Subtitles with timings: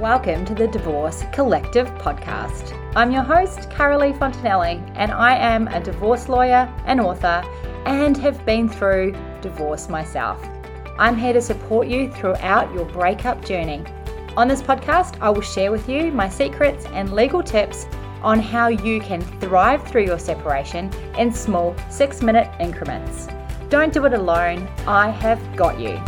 [0.00, 2.74] Welcome to the Divorce Collective podcast.
[2.96, 7.44] I'm your host, Carolee Fontanelli, and I am a divorce lawyer and author
[7.84, 10.42] and have been through divorce myself.
[10.98, 13.84] I'm here to support you throughout your breakup journey.
[14.38, 17.84] On this podcast, I will share with you my secrets and legal tips
[18.22, 23.28] on how you can thrive through your separation in small six minute increments.
[23.68, 26.02] Don't do it alone, I have got you.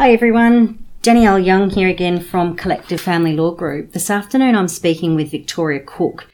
[0.00, 3.92] Hi everyone, Dannielle Young here again from Collective Family Law Group.
[3.92, 6.26] This afternoon I'm speaking with Victoria Cook.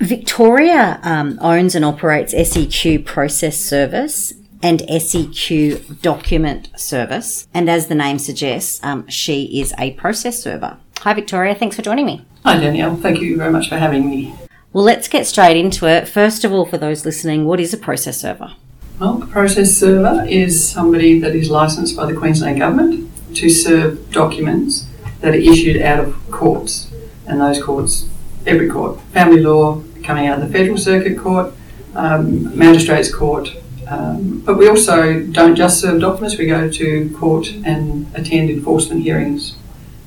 [0.00, 7.94] Victoria um, owns and operates SEQ Process Service and SEQ Document Service, and as the
[7.94, 10.78] name suggests, um, she is a process server.
[11.02, 12.26] Hi Victoria, thanks for joining me.
[12.44, 14.34] Hi Dannielle, thank you very much for having me.
[14.72, 16.08] Well, let's get straight into it.
[16.08, 18.52] First of all, for those listening, what is a process server?
[18.98, 24.10] Well, a process server is somebody that is licensed by the Queensland Government to serve
[24.10, 24.86] documents
[25.20, 26.92] that are issued out of courts.
[27.26, 28.08] And those courts,
[28.46, 31.52] every court, family law coming out of the Federal Circuit Court,
[31.94, 33.56] um, Magistrates Court.
[33.88, 39.02] Um, but we also don't just serve documents, we go to court and attend enforcement
[39.02, 39.56] hearings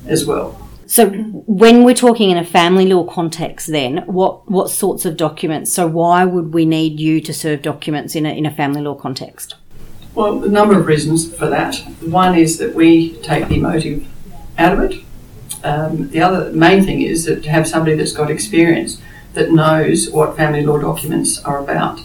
[0.06, 0.60] as well.
[0.86, 5.72] So, when we're talking in a family law context, then what what sorts of documents?
[5.72, 8.94] So, why would we need you to serve documents in a in a family law
[8.94, 9.56] context?
[10.16, 11.76] Well, a number of reasons for that.
[12.00, 14.08] One is that we take the emotive
[14.56, 15.04] out of it.
[15.62, 18.98] Um, the other main thing is that to have somebody that's got experience
[19.34, 22.00] that knows what family law documents are about.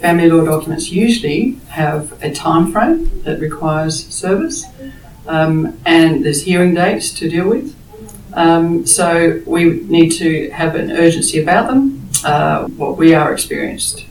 [0.00, 4.64] Family law documents usually have a time frame that requires service,
[5.26, 7.76] um, and there's hearing dates to deal with.
[8.32, 12.08] Um, so we need to have an urgency about them.
[12.24, 14.06] Uh, what we are experienced.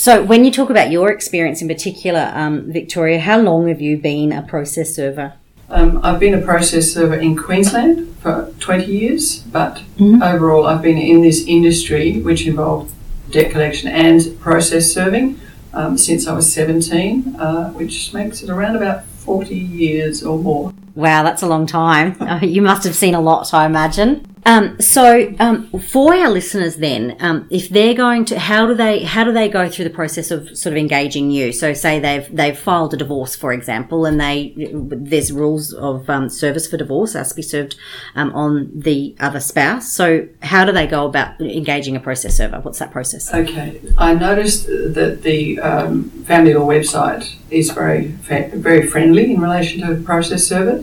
[0.00, 3.98] So, when you talk about your experience in particular, um, Victoria, how long have you
[3.98, 5.34] been a process server?
[5.68, 10.22] Um, I've been a process server in Queensland for 20 years, but mm-hmm.
[10.22, 12.94] overall, I've been in this industry which involved
[13.30, 15.38] debt collection and process serving
[15.74, 20.72] um, since I was 17, uh, which makes it around about 40 years or more.
[20.94, 22.16] Wow, that's a long time.
[22.42, 24.29] You must have seen a lot, I imagine.
[24.46, 29.04] Um, so, um, for our listeners, then, um, if they're going to, how do they,
[29.04, 31.52] how do they go through the process of sort of engaging you?
[31.52, 36.28] So, say they've they've filed a divorce, for example, and they there's rules of um,
[36.28, 37.76] service for divorce has to be served
[38.14, 39.92] um, on the other spouse.
[39.92, 42.60] So, how do they go about engaging a process server?
[42.60, 43.32] What's that process?
[43.32, 49.86] Okay, I noticed that the um, family law website is very very friendly in relation
[49.86, 50.82] to process server.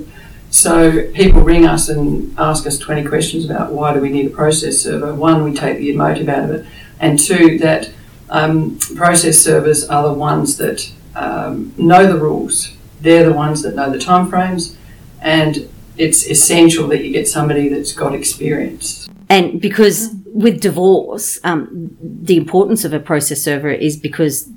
[0.58, 4.30] So people ring us and ask us 20 questions about why do we need a
[4.32, 5.14] process server.
[5.14, 6.66] One, we take the emotive out of it,
[7.00, 7.92] and two, that
[8.32, 12.74] um, process servers are the ones that um, know the rules.
[13.02, 14.76] They're the ones that know the timeframes,
[15.22, 19.08] and it's essential that you get somebody that's got experience.
[19.30, 24.50] And because with divorce, um, the importance of a process server is because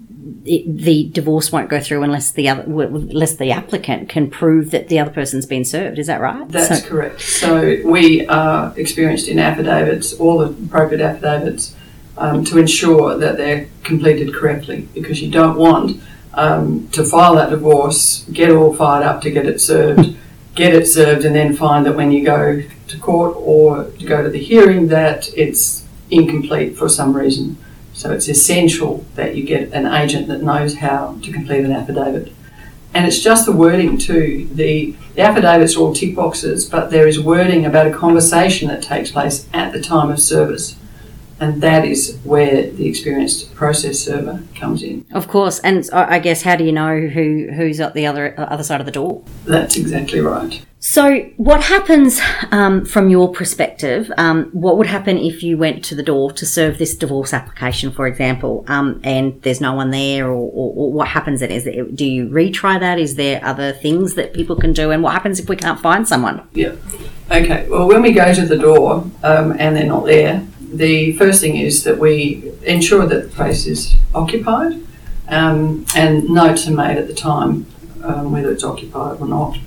[0.45, 4.89] it, the divorce won't go through unless the other unless the applicant can prove that
[4.89, 5.99] the other person's been served.
[5.99, 6.49] Is that right?
[6.49, 7.21] That's so, correct.
[7.21, 11.75] So we are experienced in affidavits, all the appropriate affidavits,
[12.17, 16.03] um, to ensure that they're completed correctly, because you don't want
[16.35, 20.17] um, to file that divorce, get all fired up to get it served,
[20.55, 24.23] get it served, and then find that when you go to court or to go
[24.23, 27.57] to the hearing that it's incomplete for some reason.
[28.01, 32.33] So it's essential that you get an agent that knows how to complete an affidavit.
[32.95, 34.49] And it's just the wording too.
[34.55, 38.83] The, the affidavits are all tick boxes, but there is wording about a conversation that
[38.83, 40.77] takes place at the time of service.
[41.41, 45.07] And that is where the experienced process server comes in.
[45.13, 48.63] Of course, and I guess how do you know who who's at the other other
[48.63, 49.25] side of the door?
[49.47, 50.65] That's exactly right.
[50.83, 52.21] So, what happens
[52.51, 54.11] um, from your perspective?
[54.17, 57.93] Um, what would happen if you went to the door to serve this divorce application,
[57.93, 61.51] for example, um, and there's no one there, or, or, or what happens then?
[61.51, 61.65] Is
[61.95, 62.99] do you retry that?
[62.99, 64.91] Is there other things that people can do?
[64.91, 66.49] And what happens if we can't find someone?
[66.55, 66.77] Yeah.
[67.31, 67.69] Okay.
[67.69, 70.47] Well, when we go to the door um, and they're not there,
[70.77, 74.81] the first thing is that we ensure that the place is occupied
[75.29, 77.67] um, and notes are made at the time
[78.03, 79.59] um, whether it's occupied or not.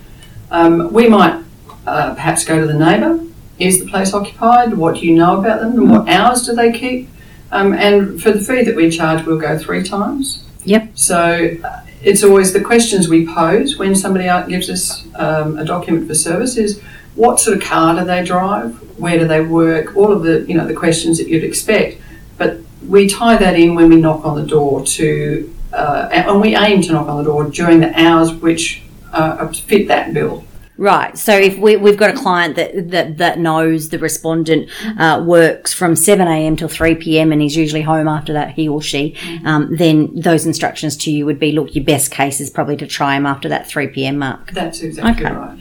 [0.52, 1.44] Um, we might
[1.86, 3.20] uh, perhaps go to the neighbour.
[3.60, 4.76] Is the place occupied?
[4.76, 5.74] What do you know about them?
[5.74, 7.10] And what hours do they keep?
[7.52, 10.44] Um, and for the fee that we charge, we'll go three times.
[10.66, 10.92] Yep.
[10.96, 16.08] So uh, it's always the questions we pose when somebody gives us um, a document
[16.08, 16.82] for service is
[17.16, 18.76] what sort of car do they drive?
[19.00, 19.96] Where do they work?
[19.96, 22.02] All of the you know the questions that you'd expect.
[22.38, 26.56] But we tie that in when we knock on the door to, uh, and we
[26.56, 28.82] aim to knock on the door during the hours which
[29.12, 30.44] uh, fit that bill.
[30.78, 31.18] Right.
[31.18, 35.72] So if we, we've got a client that, that, that knows the respondent uh, works
[35.72, 36.56] from 7 a.m.
[36.56, 37.32] till 3 p.m.
[37.32, 39.16] and is usually home after that, he or she,
[39.46, 42.88] um, then those instructions to you would be look, your best case is probably to
[42.88, 44.18] try him after that 3 p.m.
[44.18, 44.52] mark.
[44.52, 45.34] That's exactly Okay.
[45.36, 45.60] right.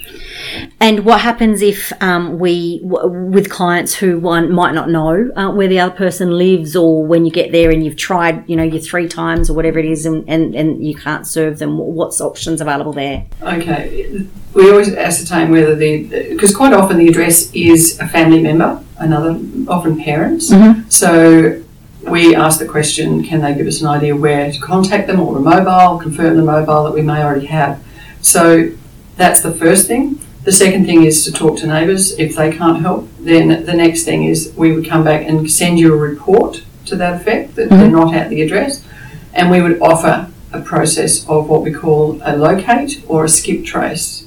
[0.80, 5.50] And what happens if um, we, w- with clients who one might not know uh,
[5.52, 8.62] where the other person lives, or when you get there and you've tried, you know,
[8.62, 11.78] your three times or whatever it is, and, and, and you can't serve them?
[11.78, 13.26] What's options available there?
[13.42, 18.82] Okay, we always ascertain whether the because quite often the address is a family member,
[18.98, 20.50] another often parents.
[20.50, 20.88] Mm-hmm.
[20.88, 21.62] So
[22.08, 25.36] we ask the question: Can they give us an idea where to contact them, or
[25.36, 25.98] a mobile?
[25.98, 27.82] Confirm the mobile that we may already have.
[28.20, 28.72] So
[29.16, 30.20] that's the first thing.
[30.44, 32.18] The second thing is to talk to neighbours.
[32.18, 35.78] If they can't help, then the next thing is we would come back and send
[35.78, 37.92] you a report to that effect that they're mm-hmm.
[37.92, 38.84] not at the address,
[39.32, 43.64] and we would offer a process of what we call a locate or a skip
[43.64, 44.21] trace.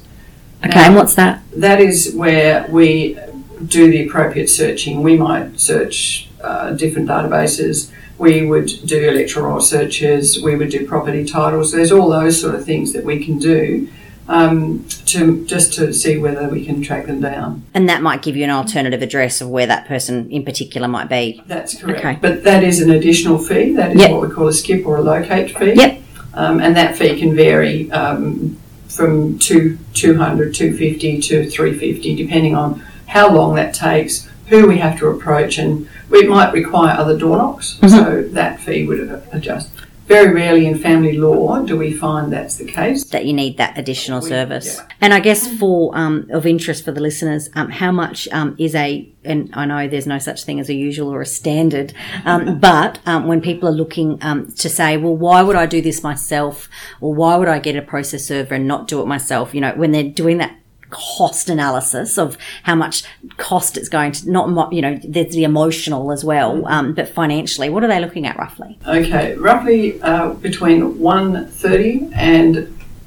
[0.66, 1.42] Okay, and what's that?
[1.56, 3.20] That is where we
[3.66, 5.04] do the appropriate searching.
[5.04, 7.92] We might search uh, different databases.
[8.18, 10.42] We would do electoral searches.
[10.42, 11.72] We would do property titles.
[11.72, 13.90] There's all those sort of things that we can do
[14.28, 17.64] um, to just to see whether we can track them down.
[17.74, 21.10] And that might give you an alternative address of where that person in particular might
[21.10, 21.44] be.
[21.46, 22.00] That's correct.
[22.00, 22.18] Okay.
[22.22, 23.76] But that is an additional fee.
[23.76, 24.12] That is Yep.
[24.12, 25.74] what we call a skip or a locate fee.
[25.76, 26.02] Yep.
[26.34, 28.58] Um, and that fee can vary um,
[28.96, 34.98] from two, 200, 250 to 350, depending on how long that takes, who we have
[35.00, 37.76] to approach, and it might require other door knocks.
[37.76, 37.88] Mm-hmm.
[37.90, 39.70] So that fee would adjust.
[40.07, 43.06] Very rarely in family law do we find that's the case.
[43.06, 44.75] that you need that additional We- service.
[44.78, 44.88] yeah.
[45.02, 48.75] And I guess for um, of interest for the listeners, um, how much um, is
[48.75, 51.94] a and I know there's no such thing as a usual or a standard,
[52.25, 55.81] um, but um, when people are looking um, to say, well, why would I do
[55.81, 56.69] this myself,
[57.01, 59.56] or why would I get a process server and not do it myself?
[59.56, 60.56] You know, when they're doing that
[60.90, 63.04] cost analysis of how much
[63.38, 67.70] cost it's going to not you know there's the emotional as well um, but financially
[67.70, 72.56] what are they looking at roughly Okay, roughly uh, between 130 and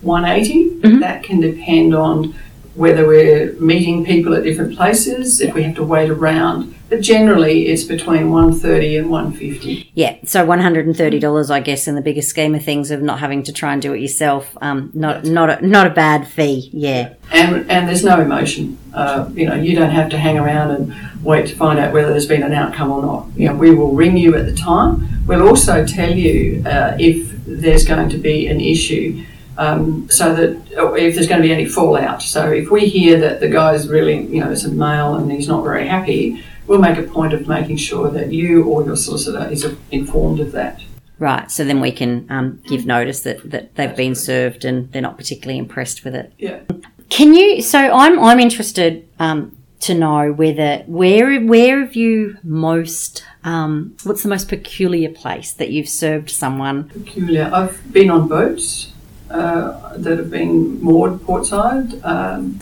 [0.02, 0.70] 180.
[0.70, 1.00] Mm-hmm.
[1.00, 2.34] That can depend on
[2.75, 6.75] whether we're meeting people at different places, if we have to wait around.
[6.88, 9.90] But generally, it's between 130 and 150.
[9.94, 12.90] Yeah, so one hundred and thirty dollars, I guess, in the bigger scheme of things,
[12.90, 14.56] of not having to try and do it yourself.
[14.62, 16.70] Um, not not a, not a bad fee.
[16.73, 18.79] Yeah, And, and there's no emotion.
[18.94, 22.08] Uh, you know, you don't have to hang around and wait to find out whether
[22.08, 23.26] there's been an outcome or not.
[23.37, 25.26] You know, we will ring you at the time.
[25.26, 29.25] We'll also tell you uh, if there's going to be an issue.
[29.58, 30.50] Um, so that
[30.96, 32.23] if there's going to be any fallout.
[32.23, 35.49] So if we hear that the guy's really, you know, it's a male and he's
[35.49, 39.48] not very happy, we'll make a point of making sure that you or your solicitor
[39.50, 40.82] is informed of that.
[41.18, 41.50] right.
[41.50, 45.16] So then we can um, give notice that, that they've been served and they're not
[45.16, 46.32] particularly impressed with it.
[46.38, 46.60] Yeah.
[47.08, 47.62] Can you?
[47.62, 54.22] So I'm I'm interested um, to know whether where where have you most um, what's
[54.22, 56.90] the most peculiar place that you've served someone?
[56.90, 57.50] peculiar.
[57.52, 58.92] I've been on boats
[59.30, 62.60] uh, that have been moored portside, um,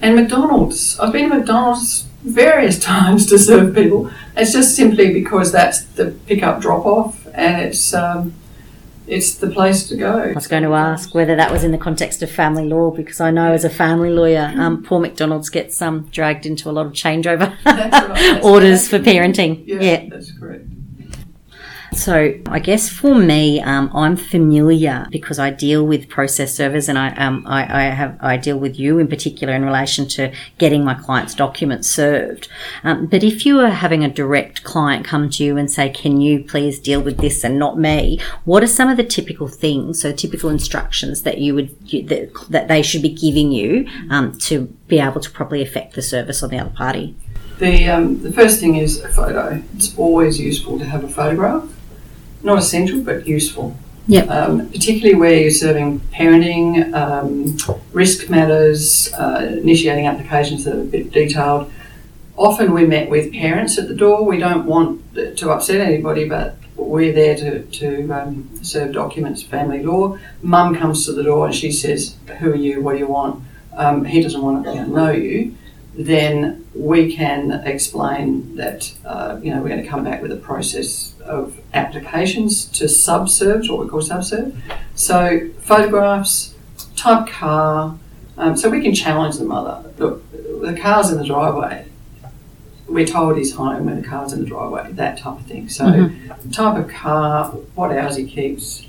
[0.00, 0.98] and McDonald's.
[0.98, 4.10] I've been to McDonald's various times to serve people.
[4.36, 8.32] It's just simply because that's the pick-up drop-off, and it's um,
[9.06, 10.18] it's the place to go.
[10.18, 13.20] I was going to ask whether that was in the context of family law because
[13.20, 16.86] I know as a family lawyer, um, poor McDonald's gets um, dragged into a lot
[16.86, 19.04] of changeover right, orders right.
[19.04, 19.62] for parenting.
[19.66, 20.08] Yeah, Yeah.
[20.08, 20.64] that's correct.
[21.96, 26.98] So I guess for me, um, I'm familiar because I deal with process servers, and
[26.98, 30.84] I, um, I, I have I deal with you in particular in relation to getting
[30.84, 32.48] my clients' documents served.
[32.82, 36.20] Um, but if you are having a direct client come to you and say, "Can
[36.20, 40.02] you please deal with this and not me?" What are some of the typical things,
[40.02, 44.36] so typical instructions that you would you, that, that they should be giving you um,
[44.40, 47.16] to be able to properly affect the service on the other party?
[47.58, 49.62] The, um, the first thing is a photo.
[49.76, 51.73] It's always useful to have a photograph.
[52.44, 53.76] Not essential, but useful.
[54.06, 54.28] Yep.
[54.28, 57.56] Um, particularly where you're serving parenting, um,
[57.92, 61.72] risk matters, uh, initiating applications that are a bit detailed.
[62.36, 64.24] Often we're met with parents at the door.
[64.26, 69.82] We don't want to upset anybody, but we're there to, to um, serve documents, family
[69.82, 70.18] law.
[70.42, 72.82] Mum comes to the door and she says, Who are you?
[72.82, 73.42] What do you want?
[73.74, 75.56] Um, he doesn't want to know you
[75.96, 80.36] then we can explain that uh, you know we're going to come back with a
[80.36, 84.54] process of applications to subserve, what we call subserve.
[84.94, 86.54] So photographs,
[86.96, 87.98] type car.
[88.36, 89.88] Um, so we can challenge the mother.
[89.98, 91.86] Look, the car's in the driveway.
[92.88, 94.92] We're told he's home when the car's in the driveway.
[94.92, 95.68] That type of thing.
[95.68, 96.10] So
[96.52, 98.86] type of car, what hours he keeps,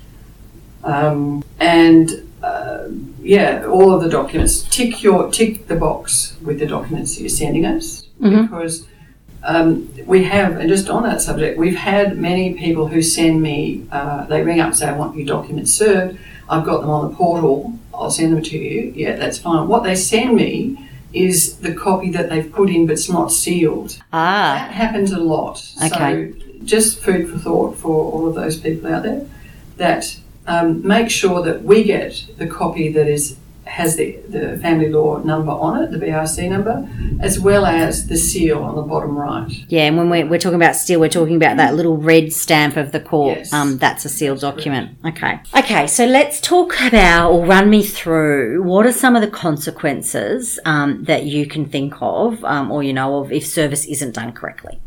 [0.84, 2.10] um, and
[2.42, 2.88] uh,
[3.22, 4.62] yeah, all of the documents.
[4.64, 8.42] Tick your tick the box with the documents that you're sending us Mhm.
[8.42, 8.86] because
[9.46, 13.86] um, we have, and just on that subject, we've had many people who send me.
[13.90, 17.10] Uh, they ring up and say, "I want your documents served." I've got them on
[17.10, 17.72] the portal.
[17.92, 18.92] I'll send them to you.
[18.94, 19.66] Yeah, that's fine.
[19.68, 23.98] What they send me is the copy that they've put in, but it's not sealed.
[24.12, 25.64] Ah, That happens a lot.
[25.84, 26.32] Okay.
[26.32, 29.26] So just food for thought for all of those people out there.
[29.76, 34.88] That um, make sure that we get the copy that is has the, the family
[34.88, 36.88] law number on it, the BRC number,
[37.20, 39.50] as well as the seal on the bottom right.
[39.68, 39.82] yeah.
[39.82, 42.92] And when we're, we're talking about seal, we're talking about that little red stamp of
[42.92, 43.38] the court.
[43.38, 43.52] Yes.
[43.52, 44.96] Um, that's a sealed document.
[45.04, 45.40] Okay.
[45.56, 45.86] Okay.
[45.86, 51.04] So let's talk about or run me through what are some of the consequences um,
[51.04, 54.80] that you can think of um, or you know of if service isn't done correctly.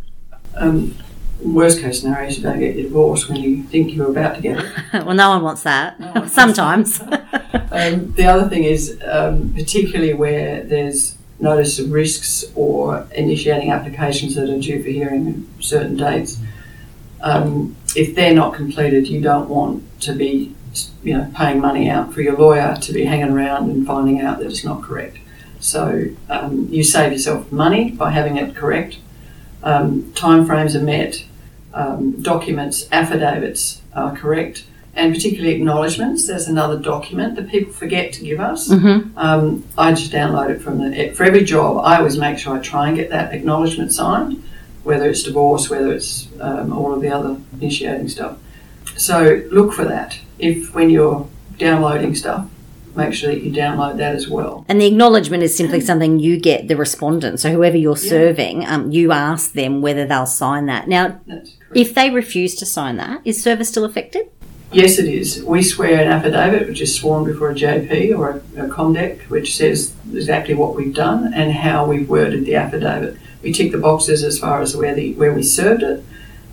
[0.55, 0.95] Um,
[1.41, 4.41] worst case scenario is you don't get your divorce when you think you're about to
[4.41, 4.93] get it.
[5.05, 5.99] well, no one wants that.
[5.99, 7.01] one Sometimes.
[7.71, 14.35] Um, the other thing is, um, particularly where there's notice of risks or initiating applications
[14.35, 16.39] that are due for hearing at certain dates,
[17.21, 20.55] um, if they're not completed, you don't want to be,
[21.03, 24.39] you know, paying money out for your lawyer to be hanging around and finding out
[24.39, 25.17] that it's not correct.
[25.59, 28.97] So um, you save yourself money by having it correct.
[29.61, 31.25] Um, timeframes are met.
[31.73, 34.63] Um, documents, affidavits are correct
[34.95, 36.27] and particularly acknowledgements.
[36.27, 38.67] There's another document that people forget to give us.
[38.69, 39.09] Mhm.
[39.15, 41.81] Um, I just download it from the for every job.
[41.85, 44.41] I always make sure I try and get that acknowledgement signed,
[44.83, 48.37] whether it's divorce, whether it's um, all of the other initiating stuff.
[48.97, 50.17] So look for that.
[50.39, 51.27] If when you're
[51.57, 52.45] downloading stuff,
[52.95, 54.65] make sure that you download that as well.
[54.67, 57.39] And the acknowledgement is simply something you get the respondent.
[57.39, 58.09] So whoever you're Yeah.
[58.09, 60.87] serving, um, you ask them whether they'll sign that.
[60.87, 61.19] Now,
[61.73, 64.25] if they refuse to sign that, is service still affected?
[64.71, 65.43] Yes, it is.
[65.43, 69.55] We swear an affidavit, which is sworn before a JP or a, a COMDEC, which
[69.55, 73.17] says exactly what we've done and how we've worded the affidavit.
[73.41, 76.03] We tick the boxes as far as where the where we served it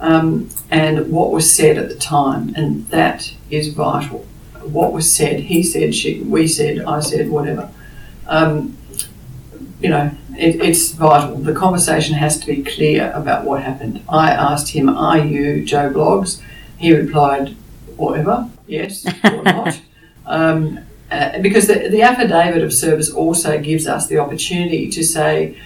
[0.01, 4.25] um, and what was said at the time, and that is vital.
[4.63, 7.71] What was said, he said, she, we said, I said, whatever.
[8.27, 8.79] Um,
[9.81, 11.37] you know, it, it's vital.
[11.37, 14.03] The conversation has to be clear about what happened.
[14.09, 16.41] I asked him, "Are you Joe Bloggs?"
[16.79, 17.57] He replied,
[17.97, 19.81] whatever, yes or not.
[20.27, 25.57] Um, uh, because the, the affidavit of service also gives us the opportunity to say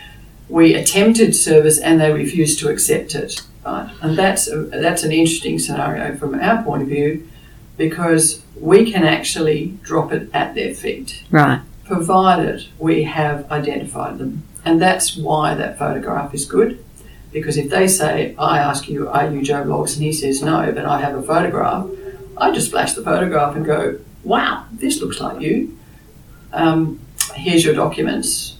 [0.49, 3.91] we attempted service and they refused to accept it, right?
[4.03, 7.27] And that's a, that's an interesting scenario from our point of view
[7.79, 11.63] because we can actually drop it at their feet Right.
[11.85, 14.43] provided we have identified them.
[14.65, 16.85] And that's why that photograph is good.
[17.33, 19.95] Because if they say, I ask you, are you Joe Bloggs?
[19.95, 21.87] And he says, no, but I have a photograph,
[22.41, 25.79] I just flash the photograph and go, wow, this looks like you.
[26.53, 27.01] Um,
[27.35, 28.57] here's your documents.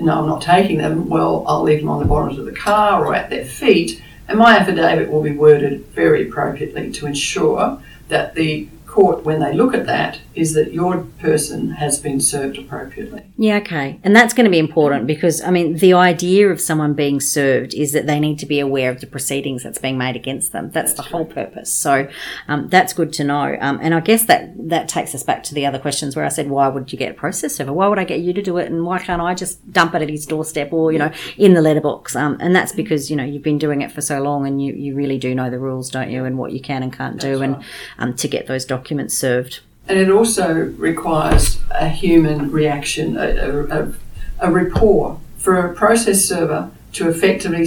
[0.00, 1.08] No, I'm not taking them.
[1.08, 4.02] Well, I'll leave them on the bottom of the car or at their feet.
[4.26, 9.52] And my affidavit will be worded very appropriately to ensure that the court, when they
[9.52, 13.22] look at that, is that your person has been served appropriately.
[13.36, 14.00] Yeah, okay.
[14.02, 17.74] And that's going to be important because, I mean, the idea of someone being served
[17.74, 20.70] is that they need to be aware of the proceedings that's being made against them.
[20.70, 21.72] That's, the whole purpose.
[21.72, 22.08] So
[22.48, 23.56] um, that's good to know.
[23.60, 26.28] Um, and I guess that, that takes us back to the other questions where I
[26.28, 27.72] said, why would you get a process server?
[27.72, 28.70] Why would I get you to do it?
[28.70, 31.62] And why can't I just dump it at his doorstep or, you know, in the
[31.62, 32.14] letterbox?
[32.16, 34.74] Um, and that's because, you know, you've been doing it for so long and you,
[34.74, 36.24] you really do know the rules, don't you?
[36.24, 37.64] And what you can and can't do That's and right.
[37.98, 39.60] um, to get those documents served.
[39.88, 43.92] And it also requires a human reaction, a, a,
[44.40, 45.20] a, rapport.
[45.36, 47.66] For a process server to effectively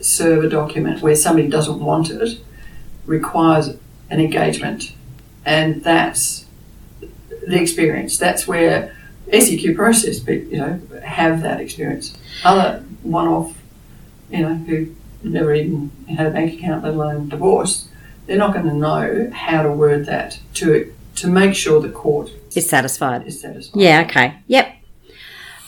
[0.00, 2.40] serve a document where somebody doesn't want it
[3.06, 3.76] requires
[4.10, 4.94] an engagement.
[5.46, 6.46] And that's
[7.46, 8.18] the experience.
[8.18, 8.94] That's where
[9.32, 12.16] SEQ process, pe- you know, have that experience.
[12.44, 13.56] Other one-off,
[14.30, 17.88] you know, who never even had a bank account, let alone divorce,
[18.26, 22.30] they're not going to know how to word that to to make sure the court
[22.54, 23.26] Is satisfied.
[23.26, 23.80] is satisfied.
[23.80, 24.38] Yeah, okay.
[24.46, 24.70] Yep.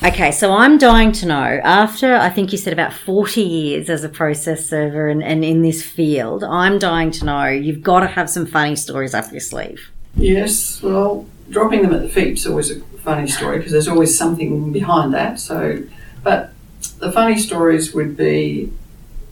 [0.02, 4.04] Okay, so I'm dying to know after I think you said about 40 years as
[4.04, 8.06] a process server and, and in this field, I'm dying to know you've got to
[8.06, 9.90] have some funny stories up your sleeve.
[10.14, 14.16] Yes, well, dropping them at the feet is always a funny story because there's always
[14.16, 15.40] something behind that.
[15.40, 15.82] So,
[16.22, 16.52] but
[16.98, 18.72] the funny stories would be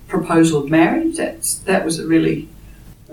[0.08, 1.16] proposal of marriage.
[1.16, 2.48] That's that was a really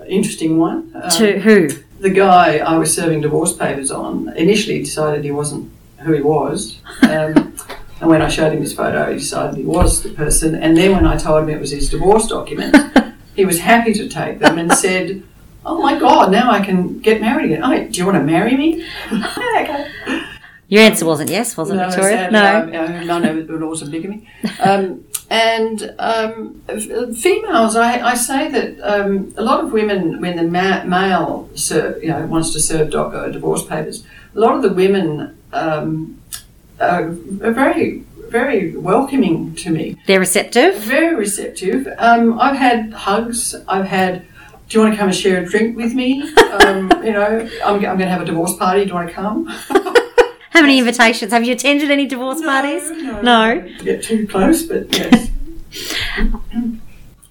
[0.07, 0.91] interesting one.
[0.95, 1.69] Um, to who?
[2.01, 6.79] The guy I was serving divorce papers on initially decided he wasn't who he was.
[7.03, 7.55] Um,
[8.01, 10.55] and when I showed him his photo, he decided he was the person.
[10.55, 12.79] And then when I told him it was his divorce documents,
[13.35, 15.23] he was happy to take them and said,
[15.63, 17.63] Oh my God, now I can get married again.
[17.63, 18.83] Oh, do you want to marry me?
[19.13, 19.87] okay.
[20.67, 22.17] Your answer wasn't yes, wasn't no, it, Victoria?
[22.31, 24.27] sadly, I, I, none of it also bigamy.
[24.59, 26.61] Um, and um,
[27.15, 32.03] females, I, I say that um, a lot of women, when the ma- male serve,
[32.03, 34.03] you know, wants to serve doc- uh, divorce papers,
[34.35, 36.21] a lot of the women um,
[36.81, 40.75] are, are very, very welcoming to me, They're receptive.
[40.83, 41.87] very receptive.
[41.97, 43.55] Um, I've had hugs.
[43.67, 44.25] I've had.
[44.67, 46.29] Do you want to come and share a drink with me?
[46.61, 48.81] Um, you know, I'm, I'm going to have a divorce party.
[48.83, 49.47] Do you want to come?
[50.51, 51.31] How many invitations?
[51.31, 52.89] Have you attended any divorce parties?
[52.91, 53.53] No, No.
[53.55, 53.69] no.
[53.83, 55.29] Get too close, but yes.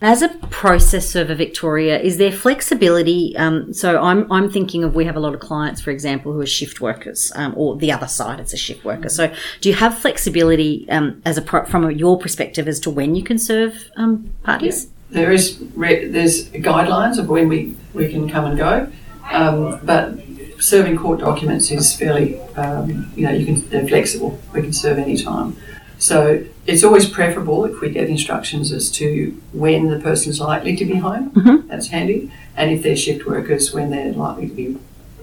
[0.02, 3.36] As a process server, Victoria, is there flexibility?
[3.36, 6.40] Um, so I'm, I'm thinking of we have a lot of clients, for example, who
[6.40, 9.10] are shift workers, um, or the other side, it's a shift worker.
[9.10, 13.14] So do you have flexibility um, as a pro- from your perspective as to when
[13.14, 14.88] you can serve um, parties?
[15.10, 18.90] there is re- there's guidelines of when we, we can come and go,
[19.32, 20.14] um, but
[20.60, 24.38] serving court documents is fairly um, you know you can they're flexible.
[24.52, 25.56] We can serve any time.
[25.98, 30.84] So it's always preferable if we get instructions as to when the person's likely to
[30.84, 31.30] be home.
[31.32, 31.68] Mhm.
[31.68, 32.30] That's handy.
[32.56, 34.76] And if they're shift workers, when they're likely to be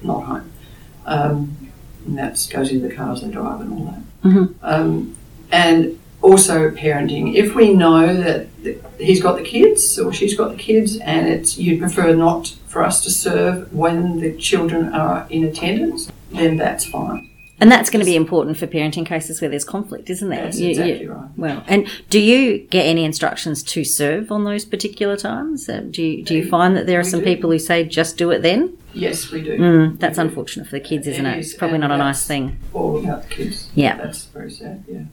[0.03, 0.51] not home.
[1.06, 1.58] Um,
[2.06, 4.29] and that goes into the cars they drive and all that.
[4.29, 4.53] Mhm.
[4.62, 5.15] Um,
[5.51, 7.34] and also parenting.
[7.36, 11.27] If we know that th- he's got the kids or she's got the kids, and
[11.27, 16.58] it's you'd prefer not for us to serve when the children are in attendance, then
[16.58, 17.28] that's fine.
[17.60, 20.44] And that's going to be important for parenting cases where there's conflict, isn't there?
[20.44, 21.28] That's You- you- exactly right.
[21.38, 25.68] Well, and do you get any instructions to serve on those particular times?
[25.68, 27.26] Uh, do you do you find that there are We some do.
[27.26, 28.78] people who say just do it then?
[28.94, 29.58] Yes, we do.
[29.58, 32.58] Mm, that's unfortunate for the kids, isn't It It's probably and not a nice thing.
[32.76, 33.70] All about the kids.
[33.74, 33.98] Yeah.
[33.98, 34.84] That's very sad.
[34.88, 35.06] Yeah.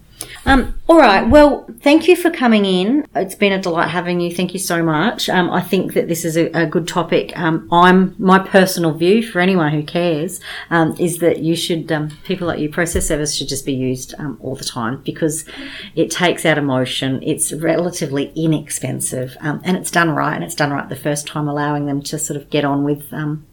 [0.47, 1.29] Um, all right.
[1.29, 3.07] Well, thank you for coming in.
[3.15, 4.31] It's been a delight having you.
[4.31, 5.29] Thank you so much.
[5.29, 7.37] Um, I think that this is a, a good topic.
[7.39, 10.41] Um, I'm my personal view for anyone who cares
[10.71, 14.15] um, is that you should um, people like you process service should just be used
[14.19, 15.47] um, all the time because
[15.95, 17.23] it takes out emotion.
[17.23, 20.35] It's relatively inexpensive and it's done right.
[20.35, 23.13] And it's done right the first time, allowing them to sort of get on with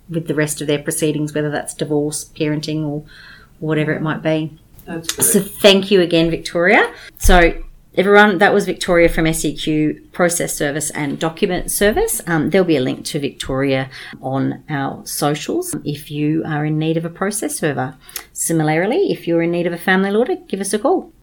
[0.09, 3.05] with the rest of their proceedings, whether that's divorce, parenting, or
[3.59, 4.59] whatever it might be.
[4.85, 5.25] That's good.
[5.25, 6.93] So thank you again, Victoria.
[7.17, 7.63] So
[7.95, 12.21] everyone, that was Victoria from SEQ Process Service and Document Service.
[12.27, 13.89] Um, there'll be a link to Victoria
[14.21, 17.95] on our socials if you are in need of a process server.
[18.33, 21.13] Similarly, if you're in need of a family lawyer, give us a call.